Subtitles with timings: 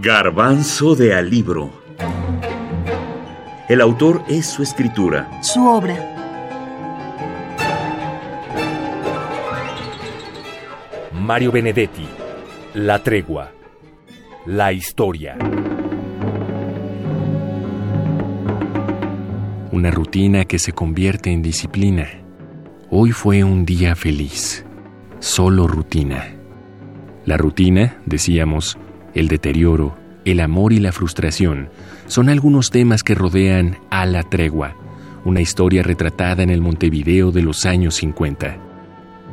[0.00, 1.70] Garbanzo de Alibro.
[3.68, 5.42] El autor es su escritura.
[5.42, 5.96] Su obra.
[11.12, 12.06] Mario Benedetti.
[12.74, 13.52] La tregua.
[14.46, 15.36] La historia.
[19.72, 22.08] Una rutina que se convierte en disciplina.
[22.88, 24.64] Hoy fue un día feliz.
[25.18, 26.37] Solo rutina.
[27.28, 28.78] La rutina, decíamos,
[29.12, 31.68] el deterioro, el amor y la frustración
[32.06, 34.74] son algunos temas que rodean a la tregua,
[35.26, 38.56] una historia retratada en el Montevideo de los años 50.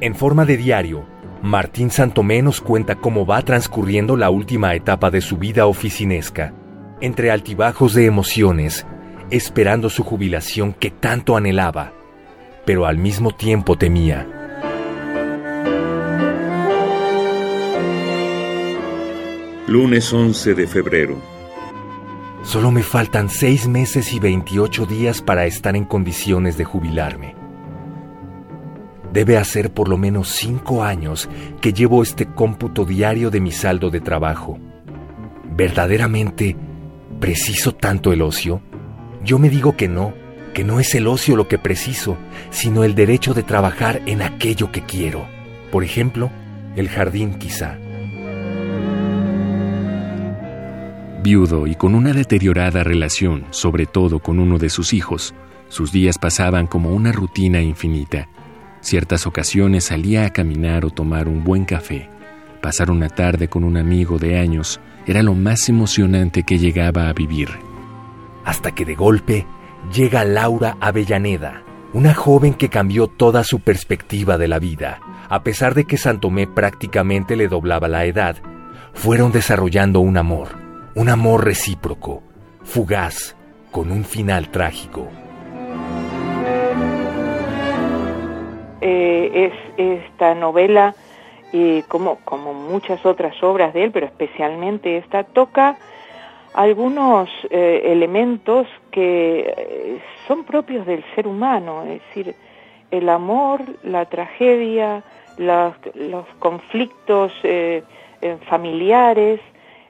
[0.00, 1.06] En forma de diario,
[1.44, 6.54] Martín Santomé nos cuenta cómo va transcurriendo la última etapa de su vida oficinesca,
[7.00, 8.84] entre altibajos de emociones,
[9.30, 11.92] esperando su jubilación que tanto anhelaba,
[12.64, 14.35] pero al mismo tiempo temía.
[19.68, 21.20] Lunes 11 de febrero.
[22.44, 27.34] Solo me faltan seis meses y 28 días para estar en condiciones de jubilarme.
[29.12, 31.28] Debe hacer por lo menos cinco años
[31.60, 34.56] que llevo este cómputo diario de mi saldo de trabajo.
[35.50, 36.56] ¿Verdaderamente
[37.18, 38.60] preciso tanto el ocio?
[39.24, 40.14] Yo me digo que no,
[40.54, 42.16] que no es el ocio lo que preciso,
[42.50, 45.26] sino el derecho de trabajar en aquello que quiero.
[45.72, 46.30] Por ejemplo,
[46.76, 47.78] el jardín quizá.
[51.26, 55.34] Viudo y con una deteriorada relación, sobre todo con uno de sus hijos,
[55.68, 58.28] sus días pasaban como una rutina infinita.
[58.80, 62.08] Ciertas ocasiones salía a caminar o tomar un buen café.
[62.62, 67.12] Pasar una tarde con un amigo de años era lo más emocionante que llegaba a
[67.12, 67.48] vivir.
[68.44, 69.46] Hasta que de golpe
[69.92, 75.00] llega Laura Avellaneda, una joven que cambió toda su perspectiva de la vida.
[75.28, 78.36] A pesar de que Santomé prácticamente le doblaba la edad,
[78.94, 80.65] fueron desarrollando un amor
[80.96, 82.22] un amor recíproco,
[82.64, 83.36] fugaz,
[83.70, 85.08] con un final trágico.
[88.80, 90.94] Eh, es esta novela,
[91.52, 95.76] eh, como, como muchas otras obras de él, pero especialmente esta, toca
[96.54, 102.34] algunos eh, elementos que son propios del ser humano, es decir,
[102.90, 105.02] el amor, la tragedia,
[105.36, 107.32] los conflictos
[108.48, 109.40] familiares,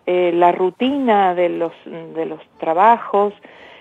[0.06, 3.34] eh, la rutina de los, de los trabajos,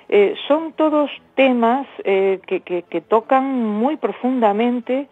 [0.09, 5.07] eh, son todos temas eh, que, que, tocan muy profundamente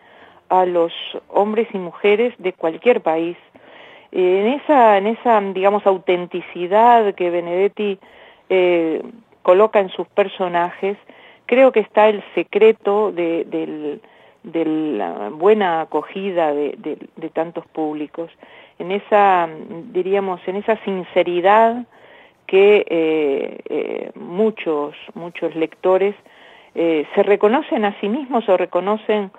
[0.49, 0.91] a los
[1.29, 3.37] hombres y mujeres de cualquier país.
[4.11, 7.99] en esa, en esa, digamos, autenticidad que Benedetti
[9.41, 10.97] coloca en sus personajes,
[11.45, 13.99] creo que está el secreto de,
[14.43, 18.29] de la buena acogida de, de tantos públicos
[18.79, 19.47] en esa,
[19.91, 21.85] diríamos, en esa sinceridad
[22.47, 26.15] que eh, eh, muchos, muchos lectores
[26.75, 29.31] eh, se reconocen a sí mismos o reconocen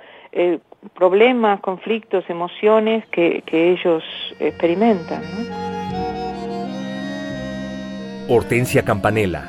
[0.95, 4.03] problemas, conflictos, emociones que, que ellos
[4.41, 5.23] experimentan.
[8.29, 9.45] Hortensia Campanella,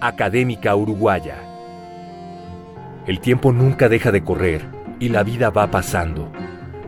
[0.00, 1.36] académica uruguaya.
[3.06, 4.62] El tiempo nunca deja de correr
[4.98, 6.30] y la vida va pasando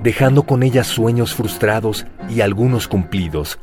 [0.07, 3.59] dejando con ella sueños frustrados y algunos cumplidos.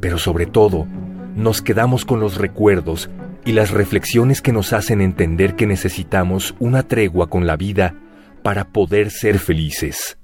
[0.00, 0.88] Pero sobre todo,
[1.36, 3.08] nos quedamos con los recuerdos
[3.44, 7.94] y las reflexiones que nos hacen entender que necesitamos una tregua con la vida
[8.42, 10.18] para poder ser felices.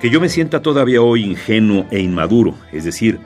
[0.00, 3.18] Que yo me sienta todavía hoy ingenuo e inmaduro, es decir,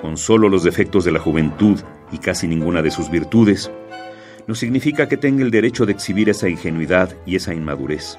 [0.00, 1.80] con solo los defectos de la juventud
[2.12, 3.72] y casi ninguna de sus virtudes,
[4.46, 8.18] no significa que tenga el derecho de exhibir esa ingenuidad y esa inmadurez.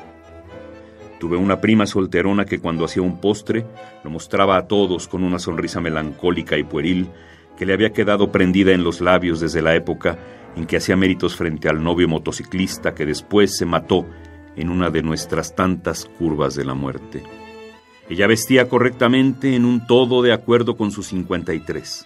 [1.19, 3.65] Tuve una prima solterona que cuando hacía un postre
[4.03, 7.09] lo mostraba a todos con una sonrisa melancólica y pueril
[7.57, 10.19] que le había quedado prendida en los labios desde la época
[10.55, 14.05] en que hacía méritos frente al novio motociclista que después se mató
[14.55, 17.23] en una de nuestras tantas curvas de la muerte.
[18.09, 22.05] Ella vestía correctamente en un todo de acuerdo con sus 53.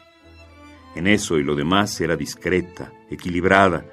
[0.96, 3.86] En eso y lo demás era discreta, equilibrada,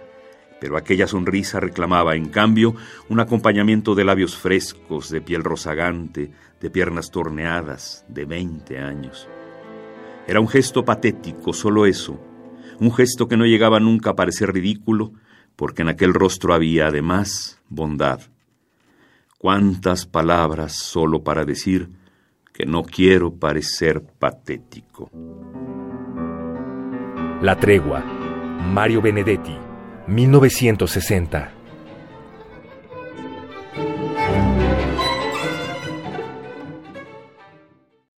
[0.60, 2.74] pero aquella sonrisa reclamaba, en cambio,
[3.08, 9.28] un acompañamiento de labios frescos, de piel rozagante, de piernas torneadas, de veinte años.
[10.26, 12.20] Era un gesto patético, solo eso,
[12.80, 15.12] un gesto que no llegaba nunca a parecer ridículo,
[15.56, 18.20] porque en aquel rostro había, además, bondad.
[19.38, 21.90] Cuántas palabras solo para decir
[22.52, 25.10] que no quiero parecer patético.
[27.40, 28.02] La tregua.
[28.72, 29.67] Mario Benedetti.
[30.08, 31.57] 1960.